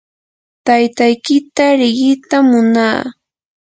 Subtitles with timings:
[0.65, 2.97] taytaykita riqitam munaa.